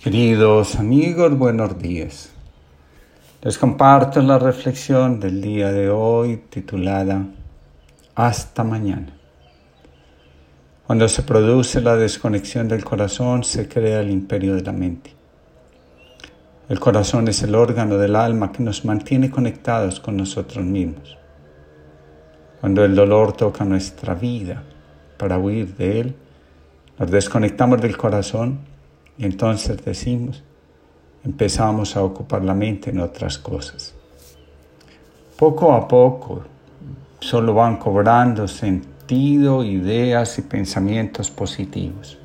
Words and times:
Queridos 0.00 0.76
amigos, 0.76 1.36
buenos 1.36 1.76
días. 1.76 2.30
Les 3.42 3.58
comparto 3.58 4.22
la 4.22 4.38
reflexión 4.38 5.18
del 5.18 5.40
día 5.40 5.72
de 5.72 5.90
hoy 5.90 6.36
titulada 6.50 7.26
Hasta 8.14 8.62
mañana. 8.62 9.12
Cuando 10.86 11.08
se 11.08 11.24
produce 11.24 11.80
la 11.80 11.96
desconexión 11.96 12.68
del 12.68 12.84
corazón 12.84 13.42
se 13.42 13.68
crea 13.68 14.00
el 14.00 14.10
imperio 14.12 14.54
de 14.54 14.62
la 14.62 14.70
mente. 14.70 15.14
El 16.68 16.78
corazón 16.78 17.26
es 17.26 17.42
el 17.42 17.56
órgano 17.56 17.98
del 17.98 18.14
alma 18.14 18.52
que 18.52 18.62
nos 18.62 18.84
mantiene 18.84 19.32
conectados 19.32 19.98
con 19.98 20.16
nosotros 20.16 20.64
mismos. 20.64 21.18
Cuando 22.60 22.84
el 22.84 22.94
dolor 22.94 23.32
toca 23.32 23.64
nuestra 23.64 24.14
vida 24.14 24.62
para 25.16 25.38
huir 25.38 25.74
de 25.74 26.00
él, 26.02 26.14
nos 27.00 27.10
desconectamos 27.10 27.80
del 27.80 27.96
corazón 27.96 28.67
y 29.18 29.24
entonces 29.24 29.84
decimos, 29.84 30.42
empezamos 31.24 31.96
a 31.96 32.02
ocupar 32.02 32.44
la 32.44 32.54
mente 32.54 32.90
en 32.90 33.00
otras 33.00 33.36
cosas. 33.36 33.94
Poco 35.36 35.72
a 35.72 35.86
poco 35.86 36.42
solo 37.20 37.52
van 37.52 37.76
cobrando 37.76 38.46
sentido, 38.46 39.64
ideas 39.64 40.38
y 40.38 40.42
pensamientos 40.42 41.30
positivos. 41.30 42.18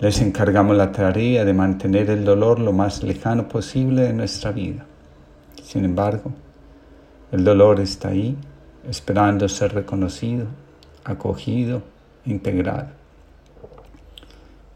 Les 0.00 0.20
encargamos 0.20 0.76
la 0.76 0.92
tarea 0.92 1.44
de 1.44 1.52
mantener 1.52 2.10
el 2.10 2.24
dolor 2.24 2.58
lo 2.58 2.72
más 2.72 3.02
lejano 3.02 3.46
posible 3.46 4.02
de 4.02 4.12
nuestra 4.12 4.50
vida. 4.50 4.86
Sin 5.62 5.84
embargo, 5.84 6.32
el 7.32 7.44
dolor 7.44 7.80
está 7.80 8.08
ahí, 8.08 8.36
esperando 8.88 9.48
ser 9.48 9.74
reconocido, 9.74 10.46
acogido, 11.04 11.82
integrado. 12.26 13.03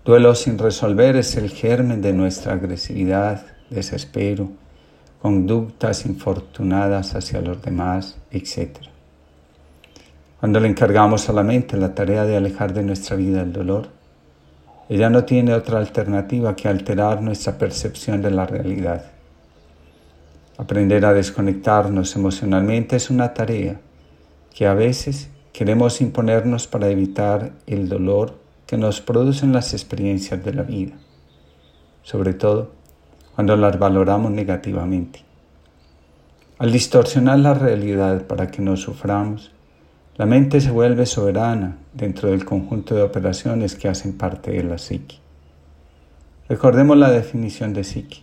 Duelo 0.08 0.34
sin 0.34 0.56
resolver 0.56 1.16
es 1.16 1.36
el 1.36 1.50
germen 1.50 2.00
de 2.00 2.14
nuestra 2.14 2.54
agresividad, 2.54 3.44
desespero, 3.68 4.48
conductas 5.20 6.06
infortunadas 6.06 7.14
hacia 7.14 7.42
los 7.42 7.60
demás, 7.60 8.16
etc. 8.30 8.78
Cuando 10.40 10.60
le 10.60 10.68
encargamos 10.68 11.28
a 11.28 11.34
la 11.34 11.42
mente 11.42 11.76
la 11.76 11.94
tarea 11.94 12.24
de 12.24 12.38
alejar 12.38 12.72
de 12.72 12.84
nuestra 12.84 13.16
vida 13.16 13.42
el 13.42 13.52
dolor, 13.52 13.88
ella 14.88 15.10
no 15.10 15.26
tiene 15.26 15.52
otra 15.52 15.78
alternativa 15.78 16.56
que 16.56 16.68
alterar 16.68 17.20
nuestra 17.20 17.58
percepción 17.58 18.22
de 18.22 18.30
la 18.30 18.46
realidad. 18.46 19.10
Aprender 20.56 21.04
a 21.04 21.12
desconectarnos 21.12 22.16
emocionalmente 22.16 22.96
es 22.96 23.10
una 23.10 23.34
tarea 23.34 23.78
que 24.54 24.66
a 24.66 24.72
veces 24.72 25.28
queremos 25.52 26.00
imponernos 26.00 26.66
para 26.66 26.88
evitar 26.88 27.52
el 27.66 27.90
dolor 27.90 28.47
que 28.68 28.76
nos 28.76 29.00
producen 29.00 29.54
las 29.54 29.72
experiencias 29.72 30.44
de 30.44 30.52
la 30.52 30.62
vida, 30.62 30.92
sobre 32.02 32.34
todo 32.34 32.70
cuando 33.34 33.56
las 33.56 33.78
valoramos 33.78 34.30
negativamente. 34.30 35.24
Al 36.58 36.70
distorsionar 36.70 37.38
la 37.38 37.54
realidad 37.54 38.26
para 38.26 38.50
que 38.50 38.60
no 38.60 38.76
suframos, 38.76 39.52
la 40.16 40.26
mente 40.26 40.60
se 40.60 40.70
vuelve 40.70 41.06
soberana 41.06 41.78
dentro 41.94 42.28
del 42.28 42.44
conjunto 42.44 42.94
de 42.94 43.02
operaciones 43.02 43.74
que 43.74 43.88
hacen 43.88 44.18
parte 44.18 44.50
de 44.50 44.64
la 44.64 44.76
psique. 44.76 45.16
Recordemos 46.46 46.98
la 46.98 47.10
definición 47.10 47.72
de 47.72 47.84
psique, 47.84 48.18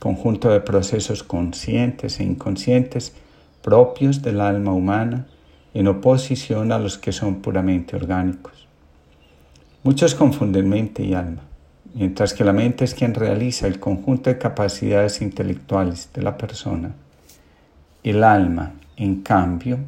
conjunto 0.00 0.50
de 0.50 0.60
procesos 0.60 1.22
conscientes 1.22 2.18
e 2.18 2.24
inconscientes 2.24 3.14
propios 3.62 4.22
del 4.22 4.40
alma 4.40 4.72
humana 4.72 5.28
en 5.72 5.86
oposición 5.86 6.72
a 6.72 6.80
los 6.80 6.98
que 6.98 7.12
son 7.12 7.42
puramente 7.42 7.94
orgánicos. 7.94 8.61
Muchos 9.84 10.14
confunden 10.14 10.68
mente 10.68 11.02
y 11.02 11.12
alma, 11.12 11.42
mientras 11.92 12.34
que 12.34 12.44
la 12.44 12.52
mente 12.52 12.84
es 12.84 12.94
quien 12.94 13.14
realiza 13.14 13.66
el 13.66 13.80
conjunto 13.80 14.30
de 14.30 14.38
capacidades 14.38 15.20
intelectuales 15.20 16.08
de 16.14 16.22
la 16.22 16.38
persona. 16.38 16.94
El 18.04 18.22
alma, 18.22 18.74
en 18.96 19.22
cambio, 19.22 19.78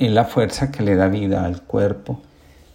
es 0.00 0.10
la 0.10 0.24
fuerza 0.24 0.72
que 0.72 0.82
le 0.82 0.96
da 0.96 1.06
vida 1.06 1.44
al 1.44 1.62
cuerpo 1.62 2.20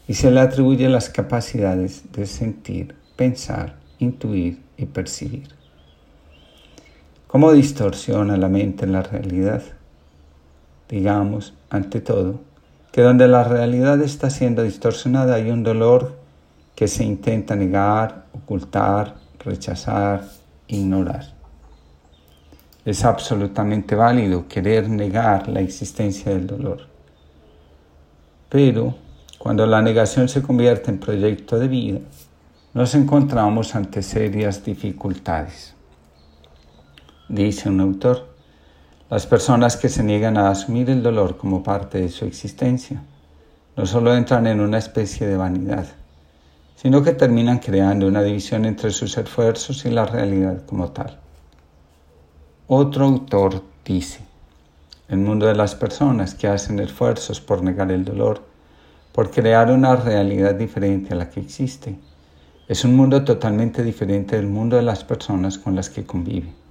y 0.08 0.14
se 0.14 0.32
le 0.32 0.40
atribuye 0.40 0.88
las 0.88 1.10
capacidades 1.10 2.04
de 2.14 2.26
sentir, 2.26 2.96
pensar, 3.18 3.76
intuir 4.00 4.62
y 4.78 4.86
percibir. 4.86 5.50
¿Cómo 7.28 7.52
distorsiona 7.52 8.38
la 8.38 8.48
mente 8.48 8.86
en 8.86 8.94
la 8.94 9.04
realidad? 9.04 9.62
Digamos, 10.88 11.54
ante 11.70 12.00
todo, 12.00 12.40
que 12.94 13.02
donde 13.02 13.28
la 13.28 13.44
realidad 13.44 14.00
está 14.02 14.30
siendo 14.30 14.62
distorsionada 14.62 15.34
hay 15.34 15.50
un 15.50 15.64
dolor 15.64 16.16
que 16.76 16.88
se 16.88 17.04
intenta 17.04 17.56
negar, 17.56 18.26
ocultar, 18.34 19.16
rechazar, 19.40 20.24
ignorar. 20.68 21.34
Es 22.86 23.04
absolutamente 23.04 23.96
válido 23.96 24.48
querer 24.48 24.88
negar 24.90 25.48
la 25.48 25.62
existencia 25.62 26.32
del 26.34 26.46
dolor. 26.46 26.82
Pero 28.50 28.94
cuando 29.40 29.66
la 29.66 29.82
negación 29.82 30.30
se 30.30 30.44
convierte 30.44 30.92
en 30.92 31.00
proyecto 31.00 31.58
de 31.58 31.68
vida, 31.68 32.00
nos 32.76 32.94
encontramos 32.94 33.74
ante 33.74 34.04
serias 34.04 34.64
dificultades. 34.64 35.74
Dice 37.28 37.70
un 37.70 37.80
autor, 37.80 38.33
las 39.14 39.28
personas 39.28 39.78
que 39.78 39.90
se 39.90 40.02
niegan 40.02 40.40
a 40.40 40.50
asumir 40.50 40.90
el 40.90 41.04
dolor 41.04 41.38
como 41.38 41.62
parte 41.62 42.02
de 42.02 42.10
su 42.10 42.26
existencia 42.26 43.04
no 43.78 43.86
solo 43.86 44.16
entran 44.16 44.48
en 44.48 44.60
una 44.60 44.80
especie 44.80 45.28
de 45.28 45.38
vanidad, 45.38 45.86
sino 46.76 47.04
que 47.04 47.12
terminan 47.12 47.60
creando 47.60 48.08
una 48.08 48.24
división 48.24 48.66
entre 48.66 48.90
sus 48.90 49.16
esfuerzos 49.16 49.86
y 49.86 49.92
la 49.92 50.08
realidad 50.08 50.66
como 50.66 50.90
tal. 50.90 51.20
Otro 52.66 53.06
autor 53.06 53.62
dice, 53.86 54.22
el 55.10 55.20
mundo 55.20 55.46
de 55.46 55.54
las 55.54 55.76
personas 55.76 56.34
que 56.34 56.48
hacen 56.48 56.80
esfuerzos 56.80 57.40
por 57.40 57.62
negar 57.62 57.92
el 57.92 58.06
dolor, 58.06 58.42
por 59.12 59.30
crear 59.30 59.70
una 59.70 59.96
realidad 59.96 60.56
diferente 60.56 61.14
a 61.14 61.18
la 61.18 61.30
que 61.30 61.40
existe, 61.40 62.00
es 62.68 62.84
un 62.84 62.96
mundo 62.96 63.24
totalmente 63.24 63.84
diferente 63.84 64.38
del 64.38 64.48
mundo 64.48 64.76
de 64.76 64.82
las 64.82 65.04
personas 65.04 65.60
con 65.60 65.76
las 65.76 65.92
que 65.92 66.04
convive. 66.04 66.63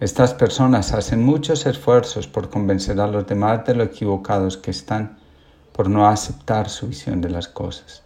Estas 0.00 0.32
personas 0.32 0.94
hacen 0.94 1.22
muchos 1.22 1.66
esfuerzos 1.66 2.26
por 2.26 2.48
convencer 2.48 2.98
a 3.02 3.06
los 3.06 3.26
demás 3.26 3.66
de 3.66 3.74
lo 3.74 3.84
equivocados 3.84 4.56
que 4.56 4.70
están 4.70 5.18
por 5.72 5.90
no 5.90 6.06
aceptar 6.06 6.70
su 6.70 6.88
visión 6.88 7.20
de 7.20 7.28
las 7.28 7.48
cosas. 7.48 8.02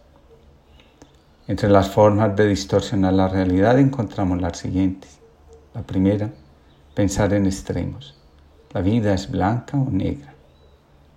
Entre 1.47 1.69
las 1.69 1.87
formas 1.87 2.35
de 2.35 2.49
distorsionar 2.49 3.13
la 3.13 3.29
realidad 3.29 3.79
encontramos 3.79 4.41
las 4.41 4.57
siguientes. 4.57 5.19
La 5.73 5.83
primera, 5.83 6.31
pensar 6.93 7.31
en 7.33 7.45
extremos. 7.45 8.13
La 8.73 8.81
vida 8.81 9.13
es 9.13 9.31
blanca 9.31 9.77
o 9.77 9.89
negra. 9.89 10.33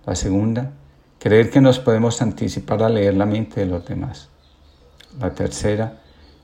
La 0.05 0.15
segunda, 0.15 0.71
creer 1.19 1.49
que 1.49 1.59
nos 1.59 1.79
podemos 1.79 2.21
anticipar 2.21 2.83
a 2.83 2.89
leer 2.89 3.15
la 3.15 3.25
mente 3.25 3.59
de 3.59 3.65
los 3.65 3.85
demás. 3.85 4.29
La 5.19 5.31
tercera, 5.31 5.99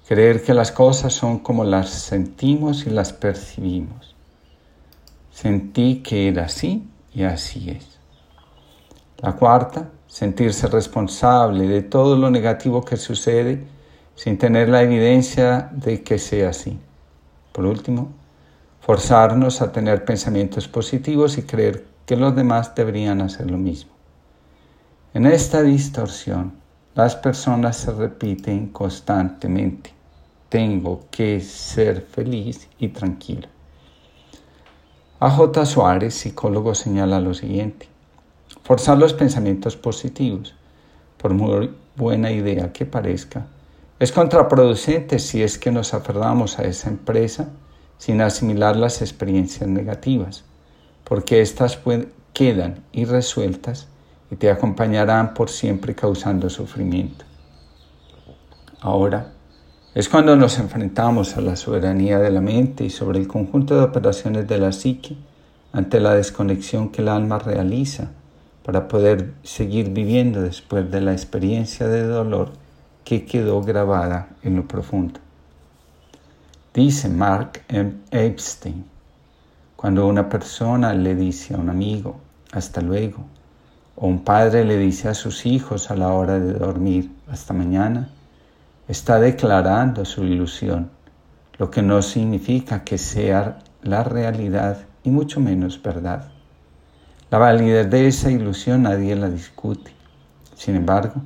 creer 0.06 0.44
que 0.44 0.54
las 0.54 0.74
cosas 0.74 1.14
son 1.14 1.40
como 1.40 1.64
las 1.64 1.90
sentimos 1.90 2.86
y 2.86 2.90
las 2.90 3.14
percibimos. 3.14 4.15
Sentí 5.36 6.02
que 6.02 6.30
era 6.30 6.46
así 6.46 6.88
y 7.14 7.24
así 7.24 7.70
es. 7.70 8.00
La 9.18 9.34
cuarta, 9.34 9.90
sentirse 10.08 10.68
responsable 10.68 11.68
de 11.68 11.82
todo 11.82 12.16
lo 12.16 12.32
negativo 12.32 12.86
que 12.86 12.96
sucede 12.96 13.68
sin 14.16 14.38
tener 14.38 14.70
la 14.70 14.82
evidencia 14.82 15.70
de 15.74 16.04
que 16.04 16.20
sea 16.20 16.52
así. 16.52 16.80
Por 17.52 17.66
último, 17.66 18.14
forzarnos 18.80 19.62
a 19.62 19.74
tener 19.74 20.06
pensamientos 20.06 20.70
positivos 20.70 21.38
y 21.38 21.44
creer 21.44 21.86
que 22.06 22.16
los 22.16 22.34
demás 22.34 22.74
deberían 22.74 23.20
hacer 23.20 23.52
lo 23.52 23.58
mismo. 23.58 23.92
En 25.14 25.26
esta 25.26 25.62
distorsión, 25.62 26.54
las 26.94 27.18
personas 27.18 27.76
se 27.76 27.92
repiten 27.92 28.68
constantemente. 28.68 29.92
Tengo 30.48 31.02
que 31.12 31.42
ser 31.42 32.08
feliz 32.10 32.70
y 32.80 32.88
tranquilo. 32.88 33.50
A.J. 35.26 35.66
Suárez, 35.66 36.14
psicólogo, 36.14 36.76
señala 36.76 37.20
lo 37.20 37.34
siguiente. 37.34 37.88
Forzar 38.62 39.00
los 39.00 39.14
pensamientos 39.14 39.76
positivos, 39.76 40.54
por 41.18 41.34
muy 41.34 41.72
buena 41.96 42.30
idea 42.30 42.72
que 42.72 42.86
parezca, 42.86 43.48
es 43.98 44.12
contraproducente 44.12 45.18
si 45.18 45.42
es 45.42 45.58
que 45.58 45.72
nos 45.72 45.96
aferramos 45.96 46.60
a 46.60 46.66
esa 46.66 46.90
empresa 46.90 47.50
sin 47.98 48.22
asimilar 48.22 48.76
las 48.76 49.02
experiencias 49.02 49.68
negativas, 49.68 50.44
porque 51.04 51.42
éstas 51.42 51.80
quedan 52.32 52.84
irresueltas 52.92 53.88
y 54.30 54.36
te 54.36 54.52
acompañarán 54.52 55.34
por 55.34 55.50
siempre 55.50 55.96
causando 55.96 56.52
sufrimiento. 56.52 57.26
Ahora, 58.80 59.34
es 59.96 60.10
cuando 60.10 60.36
nos 60.36 60.60
enfrentamos 60.60 61.38
a 61.38 61.42
la 61.42 61.56
soberanía 61.56 62.20
de 62.20 62.30
la 62.30 62.42
mente 62.42 62.84
y 62.84 62.90
sobre 62.90 63.18
el 63.18 63.30
conjunto 63.30 63.78
de 63.78 63.84
operaciones 63.84 64.46
de 64.46 64.58
la 64.58 64.74
psique 64.74 65.16
ante 65.72 66.02
la 66.02 66.14
desconexión 66.14 66.90
que 66.90 67.02
el 67.02 67.08
alma 67.08 67.40
realiza 67.40 68.12
para 68.66 68.90
poder 68.90 69.32
seguir 69.44 69.92
viviendo 69.92 70.42
después 70.42 70.92
de 70.92 71.00
la 71.00 71.14
experiencia 71.14 71.88
de 71.88 72.04
dolor 72.04 72.52
que 73.06 73.24
quedó 73.24 73.62
grabada 73.62 74.28
en 74.44 74.58
lo 74.58 74.68
profundo. 74.68 75.22
Dice 76.74 77.08
Mark 77.08 77.62
Epstein, 78.12 78.84
cuando 79.78 80.08
una 80.08 80.28
persona 80.28 80.94
le 80.94 81.16
dice 81.16 81.54
a 81.54 81.58
un 81.58 81.70
amigo, 81.70 82.18
hasta 82.52 82.82
luego, 82.82 83.24
o 83.96 84.08
un 84.08 84.26
padre 84.26 84.66
le 84.66 84.78
dice 84.78 85.08
a 85.08 85.14
sus 85.14 85.46
hijos 85.46 85.90
a 85.90 85.96
la 85.96 86.10
hora 86.10 86.38
de 86.38 86.52
dormir, 86.52 87.12
hasta 87.30 87.54
mañana, 87.54 88.10
está 88.88 89.20
declarando 89.20 90.06
su 90.06 90.24
ilusión, 90.24 90.92
lo 91.58 91.72
que 91.72 91.82
no 91.82 92.02
significa 92.02 92.84
que 92.84 92.98
sea 92.98 93.60
la 93.82 94.04
realidad 94.04 94.80
y 95.04 95.10
mucho 95.10 95.40
menos 95.40 95.82
verdad. 95.82 96.32
La 97.32 97.38
validez 97.38 97.90
de 97.90 98.08
esa 98.08 98.30
ilusión 98.30 98.84
nadie 98.84 99.16
la 99.16 99.30
discute. 99.30 99.92
Sin 100.56 100.76
embargo, 100.76 101.22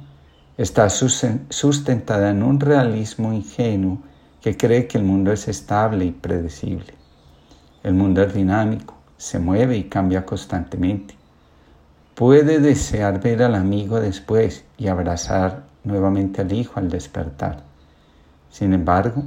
está 0.58 0.90
sustentada 0.90 2.32
en 2.32 2.44
un 2.44 2.60
realismo 2.60 3.34
ingenuo 3.34 4.00
que 4.42 4.58
cree 4.58 4.88
que 4.88 4.98
el 4.98 5.04
mundo 5.04 5.32
es 5.32 5.48
estable 5.48 6.06
y 6.06 6.12
predecible. 6.12 6.94
El 7.84 7.94
mundo 7.94 8.22
es 8.22 8.34
dinámico, 8.34 8.96
se 9.18 9.40
mueve 9.40 9.78
y 9.78 9.84
cambia 9.86 10.26
constantemente. 10.26 11.16
Puede 12.16 12.60
desear 12.60 13.22
ver 13.22 13.44
al 13.44 13.56
amigo 13.56 14.00
después 14.02 14.66
y 14.78 14.88
abrazar 14.88 15.69
nuevamente 15.84 16.42
al 16.42 16.52
hijo 16.52 16.80
al 16.80 16.90
despertar. 16.90 17.64
Sin 18.50 18.74
embargo, 18.74 19.24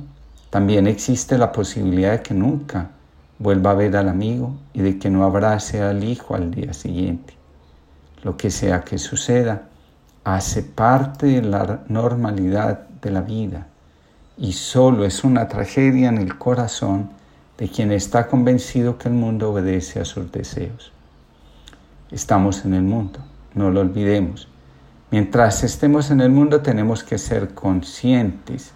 también 0.51 0.87
existe 0.87 1.39
la 1.39 1.53
posibilidad 1.53 2.13
de 2.13 2.23
que 2.23 2.35
nunca 2.35 2.91
vuelva 3.39 3.71
a 3.71 3.75
ver 3.75 3.97
al 3.97 4.09
amigo 4.09 4.55
y 4.73 4.83
de 4.83 4.99
que 4.99 5.11
no 5.11 5.25
abrace 5.25 5.83
al 5.83 6.05
hijo 6.05 6.35
al 6.35 6.51
día 6.51 6.73
siguiente. 6.73 7.35
Lo 8.23 8.37
que 8.37 8.51
sea 8.51 8.83
que 8.83 8.99
suceda, 8.99 9.63
hace 10.25 10.63
parte 10.63 11.27
de 11.27 11.43
la 11.43 11.81
normalidad 11.89 12.87
de 13.01 13.11
la 13.11 13.23
vida 13.23 13.67
y 14.37 14.53
solo 14.53 15.05
es 15.05 15.25
una 15.25 15.49
tragedia 15.49 16.09
en 16.09 16.19
el 16.19 16.39
corazón 16.39 17.11
de 17.59 17.69
quien 17.69 17.93
está 17.93 18.29
convencido 18.29 18.99
que 18.99 19.09
el 19.09 19.15
mundo 19.15 19.51
obedece 19.51 20.01
a 20.01 20.05
sus 20.05 20.31
deseos. 20.31 20.93
Estamos 22.11 22.65
en 22.65 22.75
el 22.75 22.83
mundo, 22.83 23.21
no 23.55 23.71
lo 23.71 23.81
olvidemos. 23.81 24.49
Mientras 25.13 25.63
estemos 25.63 26.11
en 26.11 26.23
el 26.23 26.31
mundo 26.31 26.63
tenemos 26.63 27.05
que 27.05 27.19
ser 27.19 27.53
conscientes 27.53 28.73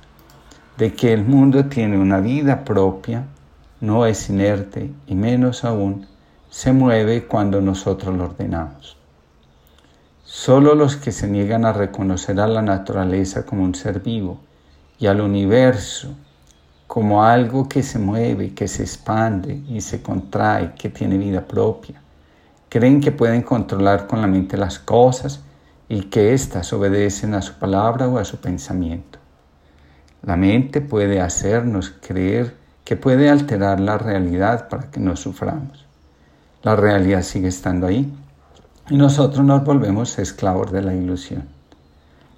de 0.77 0.93
que 0.93 1.15
el 1.15 1.25
mundo 1.25 1.65
tiene 1.65 1.97
una 1.97 2.21
vida 2.21 2.62
propia, 2.62 3.25
no 3.81 4.05
es 4.05 4.29
inerte 4.29 4.93
y 5.06 5.15
menos 5.15 5.65
aún 5.65 6.06
se 6.50 6.75
mueve 6.75 7.25
cuando 7.25 7.62
nosotros 7.62 8.15
lo 8.15 8.25
ordenamos. 8.25 8.99
Solo 10.25 10.75
los 10.75 10.97
que 10.97 11.11
se 11.11 11.27
niegan 11.27 11.65
a 11.65 11.73
reconocer 11.73 12.38
a 12.38 12.47
la 12.47 12.61
naturaleza 12.61 13.47
como 13.47 13.62
un 13.62 13.75
ser 13.75 14.00
vivo 14.00 14.38
y 14.99 15.06
al 15.06 15.23
universo 15.23 16.11
como 16.87 17.25
algo 17.25 17.67
que 17.67 17.83
se 17.83 17.99
mueve, 17.99 18.53
que 18.53 18.69
se 18.69 18.83
expande 18.83 19.62
y 19.71 19.81
se 19.81 20.03
contrae, 20.03 20.75
que 20.75 20.91
tiene 20.91 21.17
vida 21.17 21.41
propia, 21.47 22.03
creen 22.69 23.00
que 23.00 23.11
pueden 23.11 23.41
controlar 23.41 24.06
con 24.06 24.21
la 24.21 24.27
mente 24.27 24.59
las 24.59 24.79
cosas 24.79 25.41
y 25.88 26.03
que 26.03 26.35
éstas 26.35 26.73
obedecen 26.73 27.35
a 27.35 27.43
su 27.43 27.55
palabra 27.55 28.09
o 28.09 28.19
a 28.19 28.25
su 28.25 28.38
pensamiento. 28.38 29.19
La 30.23 30.37
mente 30.37 30.81
puede 30.81 31.21
hacernos 31.21 31.94
creer 32.00 32.56
que 32.85 32.97
puede 32.97 33.31
alterar 33.31 33.81
la 33.81 33.99
realidad 33.99 34.69
para 34.69 34.91
que 34.91 35.00
no 35.00 35.17
suframos. 35.17 35.87
La 36.62 36.77
realidad 36.77 37.23
sigue 37.23 37.49
estando 37.49 37.87
ahí 37.87 38.12
y 38.91 38.97
nosotros 38.97 39.44
nos 39.44 39.65
volvemos 39.65 40.19
esclavos 40.19 40.73
de 40.73 40.83
la 40.83 40.94
ilusión. 40.94 41.49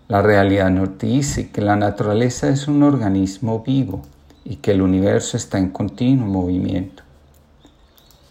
La 0.09 0.23
realidad 0.23 0.71
nos 0.71 0.99
dice 0.99 1.51
que 1.51 1.61
la 1.61 1.77
naturaleza 1.77 2.49
es 2.49 2.67
un 2.69 2.83
organismo 2.83 3.61
vivo 3.61 4.03
y 4.45 4.57
que 4.57 4.71
el 4.71 4.81
universo 4.81 5.37
está 5.37 5.59
en 5.59 5.69
continuo 5.69 6.27
movimiento. 6.27 7.03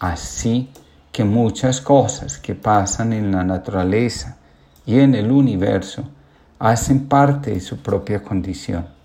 Así 0.00 0.70
que 1.12 1.22
muchas 1.22 1.80
cosas 1.80 2.38
que 2.38 2.56
pasan 2.56 3.12
en 3.12 3.30
la 3.30 3.44
naturaleza 3.44 4.37
y 4.88 4.98
en 4.98 5.14
el 5.14 5.30
universo 5.30 6.02
hacen 6.58 7.06
parte 7.06 7.52
de 7.52 7.60
su 7.60 7.76
propia 7.76 8.24
condición 8.24 8.98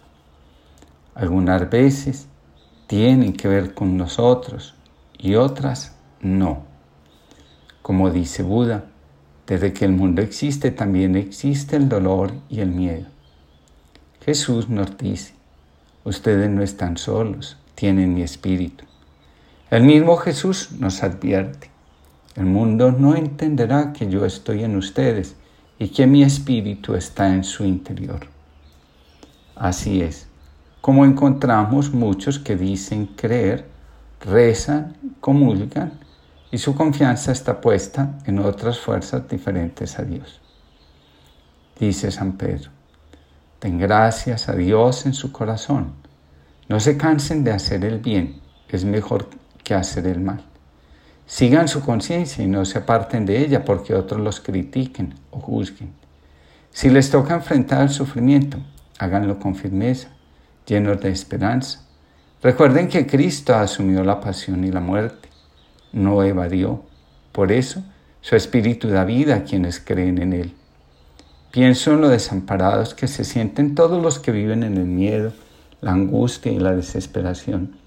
algunas 1.15 1.69
veces 1.69 2.27
tienen 2.88 3.33
que 3.33 3.47
ver 3.47 3.74
con 3.74 3.97
nosotros 3.97 4.75
y 5.18 5.35
otras 5.35 5.95
no. 6.21 6.63
Como 7.81 8.09
dice 8.09 8.44
Buda, 8.44 8.85
desde 9.45 9.74
que 9.74 9.85
el 9.85 9.91
mundo 9.91 10.21
existe 10.21 10.71
también 10.71 11.15
existe 11.15 11.75
el 11.75 11.88
dolor 11.88 12.33
y 12.50 12.62
el 12.62 12.71
miedo. 12.71 13.07
Jesús 14.25 14.69
nos 14.69 14.97
dice, 14.97 15.33
ustedes 16.03 16.50
no 16.50 16.63
están 16.63 16.97
solos, 16.97 17.57
tienen 17.75 18.13
mi 18.13 18.24
espíritu. 18.24 18.86
El 19.69 19.83
mismo 19.83 20.18
Jesús 20.18 20.71
nos 20.79 21.03
advierte, 21.03 21.69
el 22.36 22.45
mundo 22.45 22.91
no 22.91 23.15
entenderá 23.15 23.94
que 23.94 24.09
yo 24.09 24.25
estoy 24.25 24.63
en 24.63 24.77
ustedes 24.77 25.36
y 25.80 25.90
que 25.90 26.08
mi 26.08 26.24
espíritu 26.24 26.96
está 26.96 27.34
en 27.34 27.44
su 27.44 27.64
interior. 27.64 28.28
Así 29.56 30.02
es 30.02 30.28
como 30.84 31.06
encontramos 31.06 31.94
muchos 31.94 32.40
que 32.40 32.58
dicen 32.58 33.06
creer, 33.16 33.66
rezan, 34.20 34.98
comulgan 35.22 35.94
y 36.52 36.58
su 36.58 36.75
confianza 36.75 37.31
está 37.31 37.62
puesta 37.62 38.20
en 38.25 38.40
otras 38.40 38.80
fuerzas 38.80 39.25
diferentes 39.30 39.98
a 39.98 40.04
Dios. 40.04 40.42
Dice 41.80 42.12
San 42.12 42.34
Pedro, 42.34 42.70
ten 43.60 43.80
gracias 43.80 44.50
a 44.50 44.56
Dios 44.56 45.06
en 45.06 45.14
su 45.14 45.31
corazón. 45.31 45.94
No 46.68 46.81
se 46.81 46.98
cansen 46.98 47.46
de 47.46 47.54
hacer 47.54 47.86
el 47.86 48.00
bien, 48.00 48.42
es 48.68 48.84
mejor 48.84 49.30
que 49.64 49.75
hacer 49.75 50.06
el 50.06 50.20
mal. 50.20 50.44
Sigan 51.25 51.68
su 51.68 51.81
conciencia 51.81 52.44
y 52.44 52.48
no 52.48 52.66
se 52.66 52.80
aparten 52.80 53.25
de 53.25 53.40
ella 53.40 53.66
porque 53.66 53.94
otros 53.94 54.22
los 54.22 54.40
critiquen 54.40 55.16
o 55.31 55.40
juzguen. 55.40 55.92
Si 56.72 56.90
les 56.90 57.10
toca 57.10 57.36
enfrentar 57.36 57.81
el 57.84 57.90
sufrimiento, 57.90 58.58
háganlo 59.00 59.40
con 59.40 59.56
firmeza 59.56 60.10
llenos 60.66 61.02
de 61.02 61.10
esperanza. 61.10 61.81
Recuerden 62.42 62.88
que 62.88 63.08
Cristo 63.08 63.56
asumió 63.56 64.04
la 64.04 64.20
pasión 64.20 64.64
y 64.64 64.72
la 64.72 64.80
muerte, 64.80 65.30
no 65.92 66.24
evadió. 66.24 66.84
Por 67.31 67.52
eso, 67.52 67.84
su 68.22 68.36
espíritu 68.36 68.90
da 68.90 69.06
vida 69.06 69.36
a 69.36 69.44
quienes 69.44 69.80
creen 69.80 70.22
en 70.22 70.34
Él. 70.34 70.54
Pienso 71.52 71.94
en 71.94 72.02
lo 72.02 72.10
desamparados 72.10 72.94
que 72.94 73.08
se 73.08 73.24
sienten 73.24 73.75
todos 73.75 74.02
los 74.02 74.20
que 74.20 74.31
viven 74.31 74.64
en 74.64 74.78
el 74.78 74.86
miedo, 74.86 75.34
la 75.81 75.92
angustia 75.92 76.52
y 76.52 76.60
la 76.60 76.75
desesperación. 76.75 77.77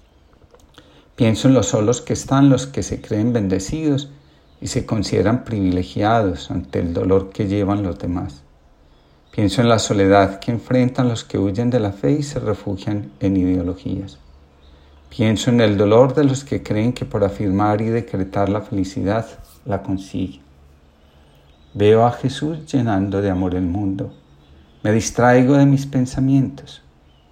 Pienso 1.16 1.48
en 1.48 1.54
los 1.54 1.68
solos 1.68 2.02
que 2.02 2.12
están 2.12 2.50
los 2.50 2.66
que 2.66 2.82
se 2.82 3.00
creen 3.00 3.32
bendecidos 3.32 4.10
y 4.60 4.66
se 4.66 4.84
consideran 4.84 5.44
privilegiados 5.44 6.50
ante 6.50 6.78
el 6.78 6.92
dolor 6.92 7.30
que 7.30 7.46
llevan 7.46 7.82
los 7.82 7.98
demás. 7.98 8.42
Pienso 9.30 9.62
en 9.62 9.70
la 9.70 9.78
soledad 9.78 10.40
que 10.40 10.52
enfrentan 10.52 11.08
los 11.08 11.24
que 11.24 11.38
huyen 11.38 11.70
de 11.70 11.80
la 11.80 11.92
fe 11.92 12.12
y 12.12 12.22
se 12.22 12.38
refugian 12.38 13.12
en 13.20 13.38
ideologías. 13.38 14.18
Pienso 15.08 15.48
en 15.48 15.62
el 15.62 15.78
dolor 15.78 16.14
de 16.14 16.24
los 16.24 16.44
que 16.44 16.62
creen 16.62 16.92
que 16.92 17.06
por 17.06 17.24
afirmar 17.24 17.80
y 17.80 17.86
decretar 17.86 18.50
la 18.50 18.60
felicidad 18.60 19.26
la 19.64 19.82
consiguen. 19.82 20.42
Veo 21.72 22.04
a 22.04 22.12
Jesús 22.12 22.70
llenando 22.70 23.22
de 23.22 23.30
amor 23.30 23.54
el 23.54 23.64
mundo. 23.64 24.12
Me 24.82 24.92
distraigo 24.92 25.56
de 25.56 25.64
mis 25.64 25.86
pensamientos. 25.86 26.82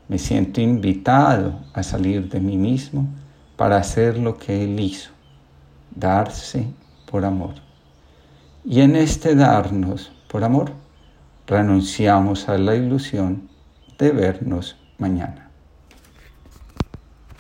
Me 0.09 0.19
siento 0.19 0.63
invitado 0.63 1.59
a 1.75 1.83
salir 1.83 2.31
de 2.31 2.41
mí 2.41 2.57
mismo 2.57 3.09
para 3.57 3.77
hacer 3.77 4.19
lo 4.19 4.37
que 4.37 4.65
Él 4.65 4.79
hizo, 4.81 5.11
darse 5.95 6.67
por 7.11 7.25
amor. 7.25 7.55
Y 8.65 8.81
en 8.81 8.97
este 8.97 9.35
darnos 9.35 10.13
por 10.29 10.45
amor, 10.45 10.73
renunciamos 11.47 12.49
a 12.49 12.59
la 12.59 12.75
ilusión 12.75 13.49
de 13.99 14.11
vernos 14.11 14.77
mañana. 14.99 15.44